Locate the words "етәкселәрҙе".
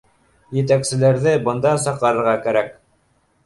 0.59-1.35